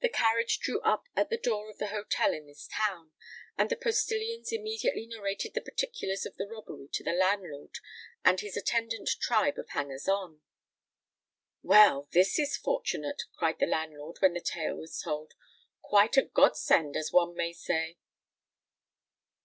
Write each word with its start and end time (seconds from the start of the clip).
The 0.00 0.08
carriage 0.08 0.58
drew 0.58 0.80
up 0.80 1.04
at 1.14 1.30
the 1.30 1.36
door 1.38 1.70
of 1.70 1.78
the 1.78 1.90
hotel 1.94 2.34
in 2.34 2.48
this 2.48 2.66
town; 2.72 3.12
and 3.56 3.70
the 3.70 3.76
postillions 3.76 4.50
immediately 4.50 5.06
narrated 5.06 5.54
the 5.54 5.60
particulars 5.60 6.26
of 6.26 6.36
the 6.38 6.48
robbery 6.48 6.88
to 6.94 7.04
the 7.04 7.12
landlord 7.12 7.78
and 8.24 8.40
his 8.40 8.56
attendant 8.56 9.10
tribe 9.20 9.58
of 9.58 9.68
hangers 9.68 10.08
on. 10.08 10.40
"Well, 11.62 12.08
this 12.10 12.36
is 12.40 12.56
fortunate!" 12.56 13.22
cried 13.36 13.60
the 13.60 13.66
landlord, 13.66 14.16
when 14.18 14.34
the 14.34 14.40
tale 14.40 14.76
was 14.78 15.00
told: 15.00 15.34
"quite 15.82 16.16
a 16.16 16.22
God 16.22 16.56
send, 16.56 16.96
as 16.96 17.12
one 17.12 17.36
may 17.36 17.52
say." 17.52 17.98